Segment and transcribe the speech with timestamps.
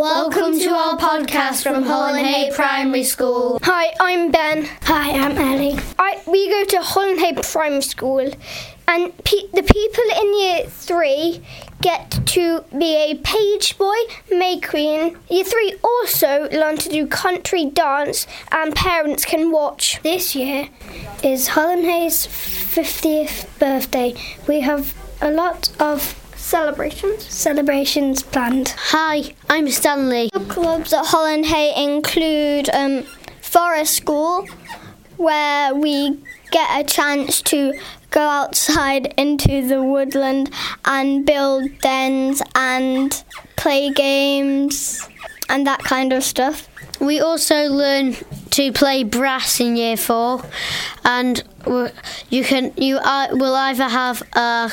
[0.00, 3.60] Welcome to our podcast from Hollinhey Primary School.
[3.62, 4.66] Hi, I'm Ben.
[4.84, 5.78] Hi, I'm Ellie.
[5.98, 8.32] I, we go to Hollinhey Primary School,
[8.88, 11.42] and pe- the people in year three
[11.82, 13.94] get to be a page boy,
[14.30, 15.18] May Queen.
[15.28, 20.00] Year three also learn to do country dance, and parents can watch.
[20.02, 20.70] This year
[21.22, 24.14] is Hollinhey's 50th birthday.
[24.48, 26.16] We have a lot of
[26.50, 27.22] Celebrations.
[27.26, 28.74] celebrations planned.
[28.76, 30.30] Hi, I'm Stanley.
[30.32, 33.04] The Clubs at Hollinhey include um,
[33.40, 34.48] Forest School,
[35.16, 36.18] where we
[36.50, 37.78] get a chance to
[38.10, 40.50] go outside into the woodland
[40.84, 43.22] and build dens and
[43.54, 45.08] play games
[45.48, 46.68] and that kind of stuff.
[47.00, 48.16] We also learn
[48.50, 50.42] to play brass in year four,
[51.04, 51.92] and w-
[52.28, 54.72] you can you uh, will either have a,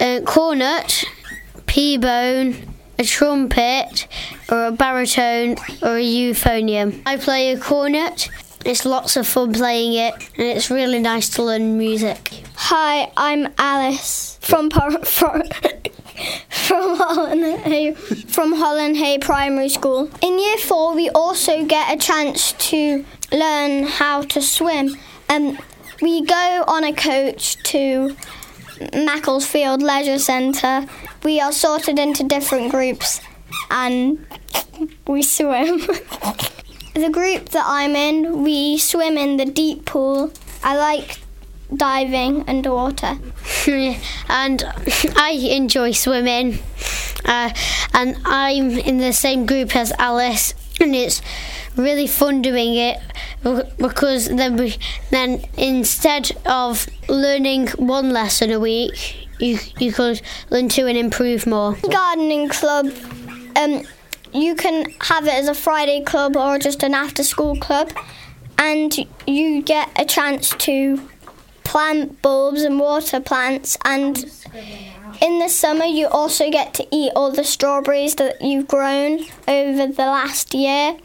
[0.00, 1.04] a cornet,
[1.66, 2.66] pBone,
[2.98, 4.08] a trumpet,
[4.50, 7.02] or a baritone, or a euphonium.
[7.04, 8.30] I play a cornet.
[8.64, 12.42] It's lots of fun playing it, and it's really nice to learn music.
[12.56, 15.42] Hi, I'm Alice from Par- from,
[16.48, 17.96] from Hollinhey
[18.30, 20.10] from Hollinhey Primary School.
[20.22, 24.96] In year four, we also get a chance to learn how to swim.
[25.28, 25.58] Um,
[26.02, 28.16] we go on a coach to
[28.94, 30.86] Macclesfield Leisure Centre.
[31.22, 33.20] We are sorted into different groups,
[33.70, 34.24] and
[35.06, 35.78] we swim.
[36.94, 40.32] the group that I'm in, we swim in the deep pool.
[40.62, 41.20] I like
[41.74, 43.18] diving underwater.
[43.66, 44.62] and
[45.16, 46.58] I enjoy swimming.
[47.24, 47.52] Uh,
[47.94, 51.20] and I'm in the same group as Alice, and it's
[51.76, 52.98] really fun doing it
[53.78, 54.76] because then we
[55.10, 61.46] then instead of learning one lesson a week, you you could learn two and improve
[61.46, 61.74] more.
[61.90, 62.92] Gardening club.
[63.56, 63.82] Um,
[64.32, 67.92] you can have it as a Friday club or just an after school club,
[68.58, 71.00] and you get a chance to
[71.64, 73.78] plant bulbs and water plants.
[73.84, 74.18] And
[75.20, 79.86] in the summer, you also get to eat all the strawberries that you've grown over
[79.86, 80.96] the last year.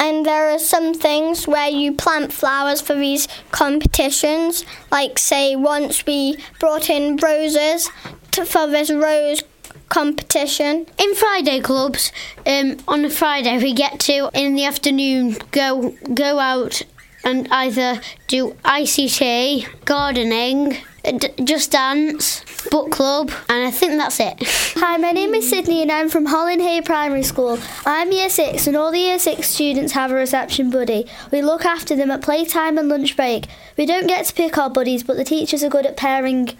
[0.00, 4.64] And there are some things where you plant flowers for these competitions.
[4.90, 7.90] Like, say, once we brought in roses
[8.32, 9.42] to, for this rose
[9.88, 10.86] competition.
[10.98, 12.12] In Friday clubs,
[12.46, 16.82] um, on a Friday we get to in the afternoon go go out
[17.24, 20.76] and either do ICT, gardening,
[21.12, 24.34] just dance, book club, and I think that's it.
[24.76, 27.58] Hi, my name is Sydney and I'm from Hollinhey Primary School.
[27.86, 31.06] I'm year six and all the year six students have a reception buddy.
[31.32, 33.46] We look after them at playtime and lunch break.
[33.76, 36.50] We don't get to pick our buddies, but the teachers are good at pairing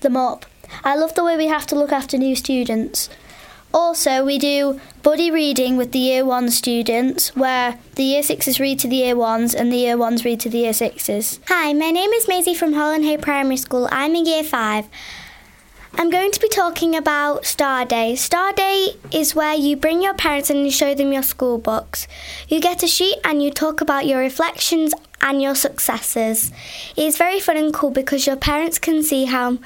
[0.00, 0.46] them up.
[0.84, 3.10] I love the way we have to look after new students.
[3.72, 8.78] Also, we do buddy reading with the year one students, where the year sixes read
[8.78, 11.38] to the year ones and the year ones read to the year sixes.
[11.48, 13.88] Hi, my name is Maisie from Hollinhey Primary School.
[13.92, 14.88] I'm in year five.
[15.94, 18.14] I'm going to be talking about Star Day.
[18.14, 22.06] Star Day is where you bring your parents and you show them your school books.
[22.48, 26.52] You get a sheet and you talk about your reflections and your successes.
[26.96, 29.58] It's very fun and cool because your parents can see how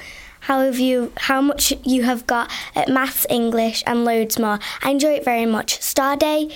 [0.43, 4.59] how have you how much you have got at maths, English and loads more.
[4.81, 5.81] I enjoy it very much.
[5.81, 6.49] Star Day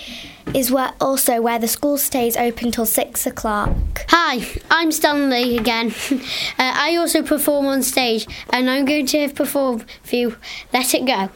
[0.54, 3.72] is where also where the school stays open till six o'clock.
[4.10, 5.94] Hi, I'm Stanley again.
[6.12, 6.18] uh,
[6.60, 10.36] I also perform on stage, and I'm going to perform for you
[10.74, 11.30] Let It Go.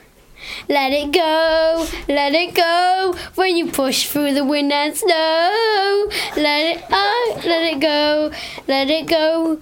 [0.67, 6.09] Let it go, let it go, when you push through the wind and snow.
[6.35, 8.31] Let it, oh, let it go,
[8.67, 9.61] let it go.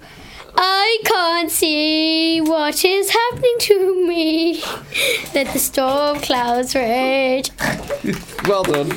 [0.56, 4.62] I can't see what is happening to me.
[5.34, 7.50] Let the storm clouds rage.
[8.48, 8.90] Well done.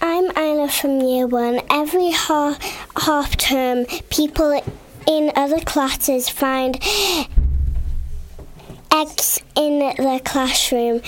[0.00, 1.60] I'm Isla from year one.
[1.70, 2.56] Every half,
[2.96, 4.62] half term, people
[5.06, 6.80] in other classes find
[8.92, 11.02] eggs in the classroom.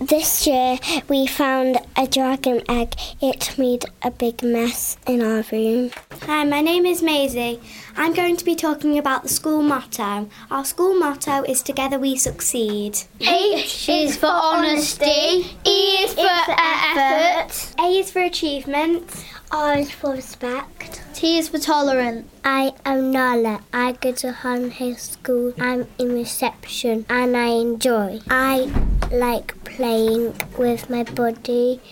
[0.00, 2.94] This year we found a dragon egg.
[3.20, 5.90] It made a big mess in our room.
[6.26, 7.60] Hi, my name is Maisie.
[7.98, 10.30] I'm going to be talking about the school motto.
[10.50, 13.00] Our school motto is Together We Succeed.
[13.20, 17.74] H is for honesty, E is for effort.
[17.78, 19.26] A is for achievement.
[19.52, 21.02] R is for respect.
[21.12, 22.26] T is for tolerance.
[22.42, 23.60] I am Nala.
[23.74, 25.52] I go to Holland Hill School.
[25.60, 28.20] I'm in reception and I enjoy.
[28.30, 28.72] I
[29.12, 31.82] like playing with my body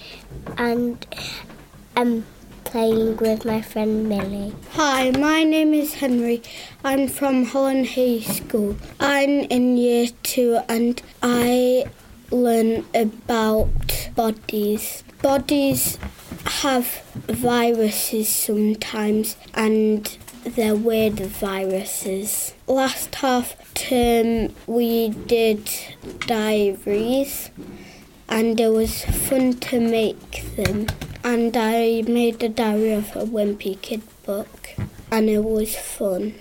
[0.57, 1.07] and
[1.95, 2.25] um
[2.73, 4.55] playing with my friend Millie.
[4.71, 6.41] Hi, my name is Henry.
[6.83, 8.77] I'm from Hollinhey School.
[8.99, 11.85] I'm in year two and I
[12.31, 13.69] learn about
[14.17, 15.05] bodies.
[15.21, 15.99] Bodies
[16.63, 16.87] have
[17.29, 22.55] viruses sometimes and they're weird viruses.
[22.67, 25.71] Last half term we did
[26.21, 27.51] diaries
[28.31, 30.87] and it was fun to make them.
[31.25, 34.71] And I made a diary of a Wimpy Kid book
[35.11, 36.35] and it was fun.